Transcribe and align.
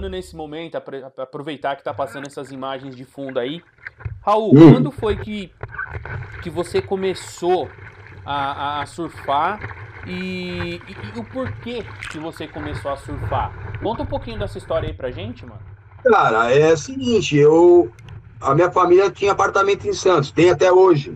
falando 0.00 0.08
nesse 0.08 0.34
momento, 0.34 0.76
aproveitar 1.18 1.74
que 1.76 1.82
está 1.82 1.92
passando 1.92 2.26
essas 2.26 2.50
imagens 2.50 2.96
de 2.96 3.04
fundo 3.04 3.38
aí. 3.38 3.62
Raul, 4.22 4.56
hum. 4.56 4.72
quando 4.72 4.90
foi 4.90 5.16
que, 5.16 5.52
que 6.42 6.48
você 6.48 6.80
começou 6.80 7.68
a, 8.24 8.80
a 8.80 8.86
surfar 8.86 9.60
e, 10.06 10.80
e, 10.88 11.16
e, 11.16 11.20
o 11.20 11.24
porquê 11.24 11.84
que 12.10 12.18
você 12.18 12.48
começou 12.48 12.90
a 12.90 12.96
surfar? 12.96 13.52
Conta 13.82 14.02
um 14.02 14.06
pouquinho 14.06 14.38
dessa 14.38 14.56
história 14.56 14.88
aí 14.88 14.94
pra 14.94 15.10
gente, 15.10 15.44
mano. 15.44 15.60
Cara, 16.02 16.50
é 16.50 16.72
o 16.72 16.76
seguinte, 16.76 17.36
eu. 17.36 17.90
A 18.40 18.54
minha 18.54 18.70
família 18.70 19.10
tinha 19.10 19.32
apartamento 19.32 19.86
em 19.86 19.92
Santos, 19.92 20.30
tem 20.30 20.48
até 20.48 20.72
hoje, 20.72 21.14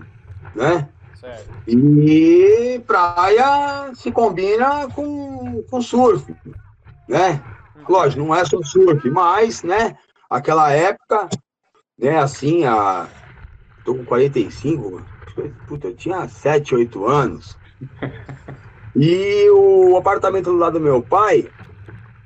né? 0.55 0.87
Certo. 1.19 1.49
E 1.67 2.83
praia 2.87 3.95
se 3.95 4.13
combina 4.13 4.87
com, 4.89 5.63
com 5.71 5.81
surf, 5.81 6.35
né? 7.09 7.43
Lógico, 7.89 8.23
não 8.23 8.35
é 8.35 8.45
só 8.45 8.63
surf, 8.63 9.11
mas, 9.11 9.63
né, 9.63 9.97
aquela 10.31 10.71
época, 10.71 11.29
né, 11.99 12.19
assim, 12.19 12.65
a. 12.65 13.09
Tô 13.85 13.95
com 13.95 14.05
45, 14.05 15.03
puta, 15.69 15.89
eu 15.89 15.95
tinha 15.95 16.27
7, 16.27 16.75
8 16.75 17.07
anos. 17.07 17.57
E 18.97 19.51
o 19.51 19.97
apartamento 19.97 20.47
do 20.47 20.57
lado 20.57 20.79
do 20.79 20.85
meu 20.85 21.03
pai 21.03 21.51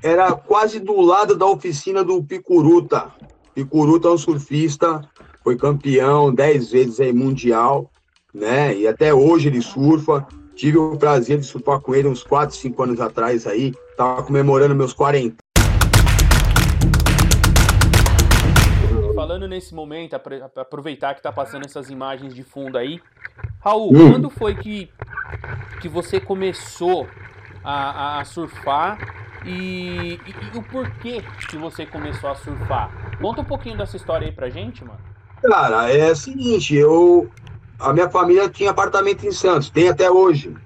era 0.03 0.33
quase 0.33 0.79
do 0.79 1.01
lado 1.01 1.35
da 1.35 1.47
oficina 1.47 2.05
do 2.05 2.23
Picuruta. 2.23 3.13
Picuruta 3.55 4.07
é 4.07 4.11
um 4.13 4.19
surfista, 4.19 5.01
foi 5.43 5.57
campeão 5.57 6.33
10 6.33 6.71
vezes 6.71 7.01
aí 7.01 7.13
mundial, 7.13 7.91
né? 8.33 8.77
E 8.77 8.87
até 8.87 9.13
hoje 9.13 9.49
ele 9.49 9.61
surfa. 9.61 10.27
Tive 10.59 10.77
o 10.77 10.97
prazer 10.97 11.39
de 11.39 11.47
surfar 11.47 11.79
com 11.79 11.95
ele 11.95 12.09
uns 12.09 12.25
4, 12.25 12.57
5 12.57 12.83
anos 12.83 13.01
atrás 13.01 13.47
aí. 13.47 13.73
Tava 13.97 14.25
comemorando 14.25 14.75
meus 14.75 14.93
40 14.93 15.37
falando 19.15 19.49
nesse 19.49 19.75
momento, 19.75 20.15
aproveitar 20.15 21.13
que 21.13 21.21
está 21.21 21.31
passando 21.31 21.65
essas 21.65 21.91
imagens 21.91 22.35
de 22.35 22.43
fundo 22.43 22.79
aí. 22.79 23.01
Raul, 23.61 23.93
hum. 23.93 24.13
quando 24.13 24.31
foi 24.31 24.55
que, 24.55 24.89
que 25.81 25.89
você 25.89 26.21
começou 26.21 27.07
a, 27.63 28.21
a 28.21 28.25
surfar 28.25 28.99
e, 29.45 30.19
e, 30.25 30.55
e, 30.55 30.59
o 30.59 30.63
porquê 30.63 31.23
que 31.51 31.57
você 31.57 31.85
começou 31.85 32.31
a 32.31 32.35
surfar? 32.37 33.19
Conta 33.21 33.43
um 33.43 33.45
pouquinho 33.45 33.77
dessa 33.77 33.97
história 33.97 34.27
aí 34.27 34.33
pra 34.33 34.49
gente, 34.51 34.85
mano. 34.85 35.01
Cara, 35.43 35.93
é 35.93 36.13
o 36.13 36.17
seguinte, 36.17 36.75
eu. 36.75 37.29
A 37.79 37.93
minha 37.93 38.09
família 38.11 38.49
tinha 38.49 38.71
apartamento 38.71 39.27
em 39.27 39.33
Santos, 39.33 39.71
tem 39.71 39.89
até 39.89 40.11
hoje, 40.11 40.57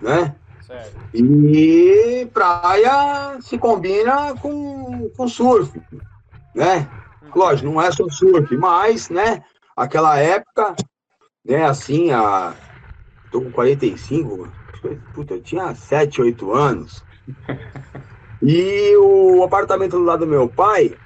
né? 0.00 0.34
Certo. 0.66 0.92
E 1.12 2.28
praia 2.32 3.38
se 3.40 3.58
combina 3.58 4.34
com, 4.36 5.10
com 5.16 5.28
surf, 5.28 5.80
né? 6.54 6.88
Lógico, 7.34 7.68
não 7.68 7.80
é 7.80 7.90
só 7.90 8.08
surf, 8.08 8.56
mas, 8.56 9.08
né, 9.08 9.42
aquela 9.76 10.18
época, 10.18 10.74
né, 11.44 11.64
assim, 11.64 12.10
a. 12.10 12.54
Tô 13.30 13.40
com 13.40 13.52
45, 13.52 14.48
puta, 15.14 15.34
eu 15.34 15.42
tinha 15.42 15.74
7, 15.74 16.20
8 16.20 16.52
anos. 16.52 17.02
E 18.42 18.96
o 18.96 19.42
apartamento 19.44 19.98
do 19.98 20.02
lado 20.02 20.24
do 20.24 20.30
meu 20.30 20.48
pai 20.48 20.96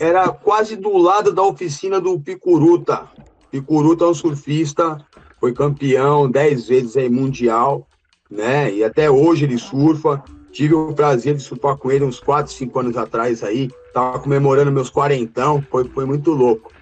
era 0.00 0.30
quase 0.30 0.76
do 0.76 0.96
lado 0.96 1.30
da 1.30 1.42
oficina 1.42 2.00
do 2.00 2.18
Picuruta. 2.18 3.06
Picuruta 3.54 4.04
é 4.04 4.08
um 4.08 4.14
surfista, 4.14 4.98
foi 5.38 5.52
campeão 5.52 6.28
10 6.28 6.66
vezes 6.66 6.96
aí 6.96 7.08
mundial, 7.08 7.86
né? 8.28 8.74
E 8.74 8.82
até 8.82 9.08
hoje 9.08 9.44
ele 9.44 9.56
surfa. 9.58 10.24
Tive 10.50 10.74
o 10.74 10.92
prazer 10.92 11.36
de 11.36 11.42
surfar 11.42 11.76
com 11.76 11.88
ele 11.92 12.02
uns 12.02 12.18
4, 12.18 12.52
5 12.52 12.80
anos 12.80 12.96
atrás 12.96 13.44
aí. 13.44 13.70
Tava 13.92 14.18
comemorando 14.18 14.72
meus 14.72 14.90
quarentão, 14.90 15.64
foi, 15.70 15.84
foi 15.84 16.04
muito 16.04 16.32
louco. 16.32 16.72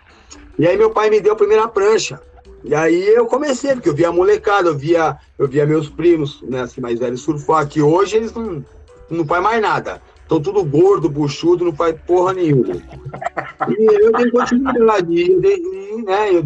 E 0.59 0.67
aí 0.67 0.75
meu 0.79 0.89
pai 0.89 1.11
me 1.11 1.21
deu 1.21 1.35
a 1.35 1.37
primeira 1.37 1.69
prancha. 1.69 2.19
E 2.65 2.75
aí 2.75 3.07
eu 3.07 3.27
comecei, 3.27 3.75
porque 3.75 3.91
eu 3.91 3.95
via 3.95 4.09
a 4.09 4.13
molecada, 4.13 4.71
eu 4.71 4.79
via, 4.79 5.19
eu 5.39 5.47
via 5.47 5.67
meus 5.67 5.91
primos, 5.91 6.41
né, 6.41 6.63
assim, 6.63 6.81
mais 6.81 6.99
velhos 6.99 7.21
surfar, 7.21 7.69
que 7.69 7.83
hoje 7.83 8.17
eles 8.17 8.33
não, 8.33 8.65
não 9.11 9.27
faz 9.27 9.43
mais 9.43 9.61
nada. 9.61 10.01
Estão 10.23 10.41
tudo 10.41 10.65
gordo, 10.65 11.11
buchudo, 11.11 11.67
não 11.67 11.75
faz 11.75 11.95
porra 12.07 12.33
nenhuma. 12.33 12.77
E 13.69 14.05
eu 14.05 14.13
dei 14.13 14.31
continuidade, 14.31 15.13
e, 15.13 15.82
e, 15.93 16.03
né, 16.03 16.35
eu, 16.35 16.45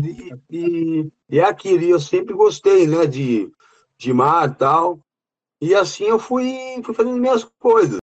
e, 0.50 1.12
e, 1.30 1.38
é 1.38 1.44
aquilo, 1.44 1.84
eu 1.84 2.00
sempre 2.00 2.34
gostei, 2.34 2.86
né, 2.86 3.06
de, 3.06 3.50
de 3.98 4.12
mar 4.12 4.50
e 4.50 4.54
tal. 4.54 5.00
E 5.60 5.74
assim 5.74 6.04
eu 6.04 6.18
fui, 6.18 6.54
fui 6.84 6.94
fazendo 6.94 7.16
minhas 7.16 7.44
coisas. 7.58 7.94